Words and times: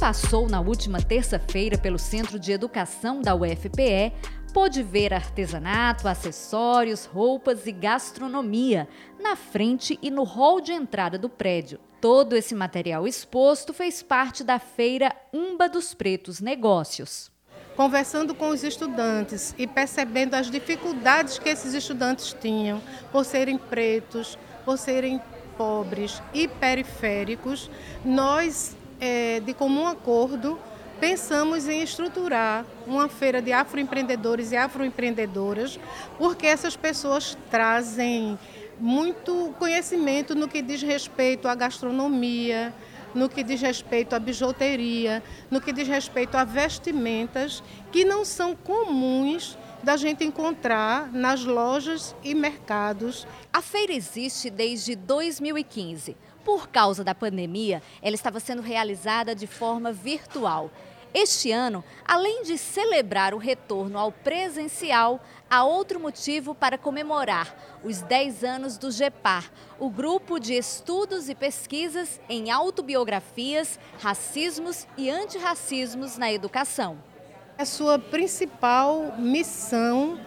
passou 0.00 0.48
na 0.48 0.62
última 0.62 1.02
terça-feira 1.02 1.76
pelo 1.76 1.98
Centro 1.98 2.38
de 2.38 2.52
Educação 2.52 3.20
da 3.20 3.34
UFPE 3.34 4.14
pôde 4.50 4.82
ver 4.82 5.12
artesanato, 5.12 6.08
acessórios, 6.08 7.04
roupas 7.04 7.66
e 7.66 7.72
gastronomia 7.72 8.88
na 9.20 9.36
frente 9.36 9.98
e 10.00 10.10
no 10.10 10.22
hall 10.22 10.58
de 10.58 10.72
entrada 10.72 11.18
do 11.18 11.28
prédio. 11.28 11.78
Todo 12.00 12.34
esse 12.34 12.54
material 12.54 13.06
exposto 13.06 13.74
fez 13.74 14.02
parte 14.02 14.42
da 14.42 14.58
feira 14.58 15.14
Umba 15.34 15.68
dos 15.68 15.92
Pretos 15.92 16.40
Negócios. 16.40 17.30
Conversando 17.76 18.34
com 18.34 18.48
os 18.48 18.64
estudantes 18.64 19.54
e 19.58 19.66
percebendo 19.66 20.32
as 20.32 20.50
dificuldades 20.50 21.38
que 21.38 21.50
esses 21.50 21.74
estudantes 21.74 22.34
tinham 22.40 22.80
por 23.12 23.22
serem 23.26 23.58
pretos, 23.58 24.38
por 24.64 24.78
serem 24.78 25.20
pobres 25.58 26.22
e 26.32 26.48
periféricos, 26.48 27.70
nós, 28.02 28.74
é, 29.00 29.40
de 29.40 29.54
comum 29.54 29.86
acordo, 29.86 30.58
pensamos 31.00 31.66
em 31.66 31.82
estruturar 31.82 32.64
uma 32.86 33.08
feira 33.08 33.40
de 33.40 33.52
afroempreendedores 33.52 34.52
e 34.52 34.56
afroempreendedoras, 34.56 35.80
porque 36.18 36.46
essas 36.46 36.76
pessoas 36.76 37.36
trazem 37.50 38.38
muito 38.78 39.54
conhecimento 39.58 40.34
no 40.34 40.46
que 40.46 40.60
diz 40.60 40.82
respeito 40.82 41.48
à 41.48 41.54
gastronomia, 41.54 42.72
no 43.14 43.28
que 43.28 43.42
diz 43.42 43.60
respeito 43.60 44.14
à 44.14 44.18
bijuteria, 44.18 45.22
no 45.50 45.60
que 45.60 45.72
diz 45.72 45.88
respeito 45.88 46.36
a 46.36 46.44
vestimentas 46.44 47.62
que 47.90 48.04
não 48.04 48.24
são 48.24 48.54
comuns 48.54 49.56
da 49.82 49.96
gente 49.96 50.24
encontrar 50.24 51.10
nas 51.12 51.44
lojas 51.44 52.14
e 52.22 52.34
mercados. 52.34 53.26
A 53.52 53.62
feira 53.62 53.92
existe 53.92 54.50
desde 54.50 54.94
2015. 54.94 56.16
Por 56.44 56.68
causa 56.68 57.04
da 57.04 57.14
pandemia, 57.14 57.82
ela 58.02 58.14
estava 58.14 58.40
sendo 58.40 58.62
realizada 58.62 59.34
de 59.34 59.46
forma 59.46 59.92
virtual. 59.92 60.70
Este 61.12 61.50
ano, 61.50 61.82
além 62.04 62.44
de 62.44 62.56
celebrar 62.56 63.34
o 63.34 63.38
retorno 63.38 63.98
ao 63.98 64.12
presencial, 64.12 65.20
há 65.48 65.64
outro 65.64 65.98
motivo 65.98 66.54
para 66.54 66.78
comemorar 66.78 67.80
os 67.82 68.00
10 68.00 68.44
anos 68.44 68.78
do 68.78 68.92
GEPAR, 68.92 69.50
o 69.78 69.90
grupo 69.90 70.38
de 70.38 70.54
estudos 70.54 71.28
e 71.28 71.34
pesquisas 71.34 72.20
em 72.28 72.52
autobiografias, 72.52 73.76
racismos 73.98 74.86
e 74.96 75.10
antirracismos 75.10 76.16
na 76.16 76.32
educação. 76.32 76.96
A 77.58 77.64
sua 77.64 77.98
principal 77.98 79.16
missão 79.18 80.18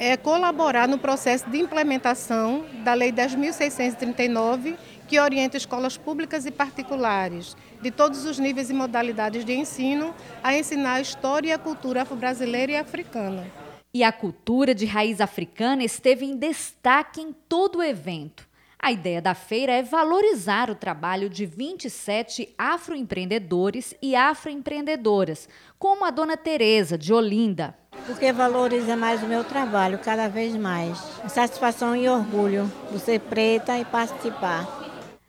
é 0.00 0.16
colaborar 0.16 0.88
no 0.88 0.98
processo 0.98 1.48
de 1.50 1.58
implementação 1.58 2.64
da 2.82 2.94
Lei 2.94 3.12
10.639 3.12 4.76
que 5.06 5.20
orienta 5.20 5.58
escolas 5.58 5.98
públicas 5.98 6.46
e 6.46 6.50
particulares 6.50 7.54
de 7.82 7.90
todos 7.90 8.24
os 8.24 8.38
níveis 8.38 8.70
e 8.70 8.72
modalidades 8.72 9.44
de 9.44 9.52
ensino 9.52 10.14
a 10.42 10.56
ensinar 10.56 10.94
a 10.94 11.00
história 11.02 11.50
e 11.50 11.52
a 11.52 11.58
cultura 11.58 12.02
afro-brasileira 12.02 12.72
e 12.72 12.76
africana. 12.76 13.46
E 13.92 14.02
a 14.02 14.10
cultura 14.10 14.74
de 14.74 14.86
raiz 14.86 15.20
africana 15.20 15.84
esteve 15.84 16.24
em 16.24 16.36
destaque 16.36 17.20
em 17.20 17.34
todo 17.46 17.80
o 17.80 17.82
evento. 17.82 18.48
A 18.78 18.90
ideia 18.90 19.20
da 19.20 19.34
feira 19.34 19.72
é 19.72 19.82
valorizar 19.82 20.70
o 20.70 20.74
trabalho 20.74 21.28
de 21.28 21.44
27 21.44 22.54
afroempreendedores 22.56 23.92
e 24.00 24.16
afroempreendedoras, 24.16 25.46
como 25.78 26.06
a 26.06 26.10
dona 26.10 26.38
Tereza 26.38 26.96
de 26.96 27.12
Olinda. 27.12 27.76
Porque 28.06 28.32
valoriza 28.32 28.96
mais 28.96 29.22
o 29.22 29.26
meu 29.26 29.44
trabalho, 29.44 29.98
cada 29.98 30.28
vez 30.28 30.56
mais. 30.56 30.98
Satisfação 31.28 31.94
e 31.94 32.08
orgulho 32.08 32.70
de 32.90 32.98
ser 32.98 33.20
preta 33.20 33.78
e 33.78 33.84
participar. 33.84 34.66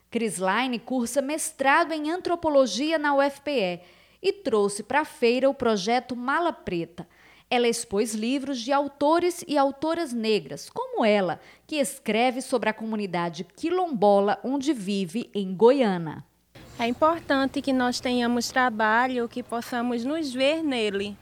Crislaine 0.09 0.77
cursa 0.77 1.22
mestrado 1.22 1.94
em 1.94 2.11
antropologia 2.11 2.97
na 2.97 3.16
UFPE 3.16 3.81
e 4.22 4.33
trouxe 4.33 4.83
para 4.83 5.02
a 5.02 5.05
feira 5.05 5.49
o 5.49 5.53
projeto 5.53 6.16
Mala 6.16 6.52
Preta. 6.52 7.08
Ela 7.49 7.67
expôs 7.67 8.14
livros 8.14 8.60
de 8.60 8.71
autores 8.71 9.43
e 9.48 9.58
autoras 9.58 10.14
negras, 10.14 10.70
como 10.70 11.04
ela, 11.04 11.39
que 11.67 11.77
escreve 11.77 12.42
sobre 12.42 12.70
a 12.70 12.73
comunidade 12.73 13.45
quilombola 13.55 14.39
onde 14.43 14.73
vive 14.73 15.30
em 15.33 15.54
Goiânia. 15.54 16.23
É 16.80 16.87
importante 16.87 17.61
que 17.61 17.73
nós 17.73 17.99
tenhamos 17.99 18.49
trabalho 18.49 19.30
que 19.30 19.43
possamos 19.43 20.04
nos 20.04 20.33
ver 20.33 20.64
nele, 20.64 21.17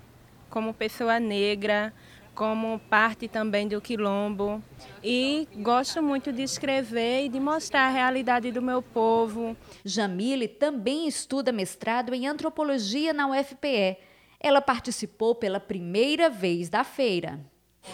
como 0.49 0.73
pessoa 0.73 1.19
negra, 1.19 1.93
como 2.39 2.79
parte 2.89 3.27
também 3.27 3.67
do 3.67 3.81
quilombo 3.81 4.63
e 5.03 5.45
gosto 5.57 6.01
muito 6.01 6.31
de 6.31 6.41
escrever 6.41 7.25
e 7.25 7.29
de 7.29 7.37
mostrar 7.37 7.87
a 7.87 7.91
realidade 7.91 8.49
do 8.49 8.61
meu 8.61 8.81
povo. 8.81 9.57
Jamile 9.83 10.47
também 10.47 11.05
estuda 11.05 11.51
mestrado 11.51 12.13
em 12.13 12.27
antropologia 12.27 13.11
na 13.11 13.27
UFPE. 13.27 13.97
Ela 14.39 14.61
participou 14.61 15.35
pela 15.35 15.59
primeira 15.59 16.29
vez 16.29 16.69
da 16.69 16.85
feira. 16.85 17.39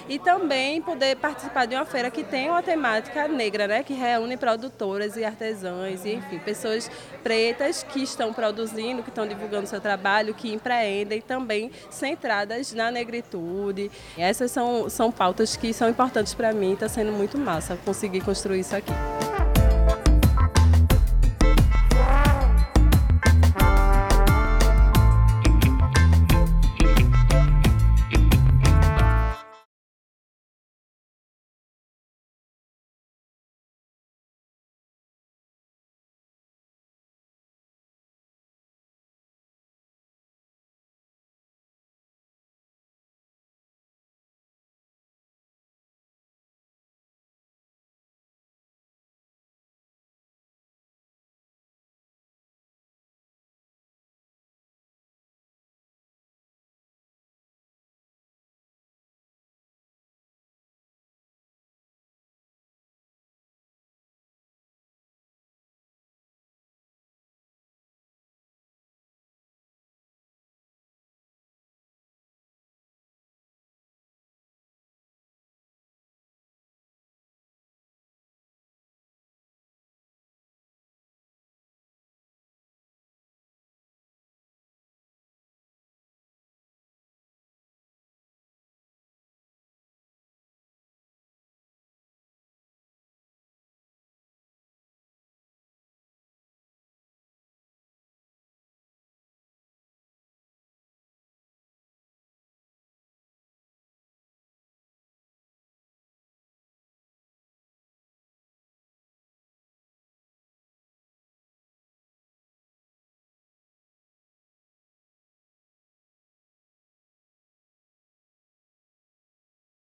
E 0.07 0.19
também 0.19 0.81
poder 0.81 1.15
participar 1.15 1.65
de 1.65 1.75
uma 1.75 1.85
feira 1.85 2.11
que 2.11 2.23
tem 2.23 2.49
uma 2.49 2.61
temática 2.61 3.27
negra, 3.27 3.67
né? 3.67 3.83
que 3.83 3.93
reúne 3.93 4.37
produtoras 4.37 5.15
e 5.17 5.23
artesãs, 5.23 6.05
e, 6.05 6.13
enfim, 6.13 6.37
pessoas 6.39 6.89
pretas 7.23 7.83
que 7.83 8.03
estão 8.03 8.33
produzindo, 8.33 9.01
que 9.01 9.09
estão 9.09 9.27
divulgando 9.27 9.67
seu 9.67 9.81
trabalho, 9.81 10.33
que 10.33 10.53
empreendem 10.53 11.21
também 11.21 11.71
centradas 11.89 12.71
na 12.73 12.91
negritude. 12.91 13.89
Essas 14.17 14.51
são, 14.51 14.89
são 14.89 15.11
pautas 15.11 15.55
que 15.55 15.73
são 15.73 15.89
importantes 15.89 16.33
para 16.33 16.53
mim, 16.53 16.73
está 16.73 16.87
sendo 16.87 17.11
muito 17.11 17.37
massa 17.37 17.77
conseguir 17.83 18.21
construir 18.21 18.59
isso 18.59 18.75
aqui. 18.75 18.93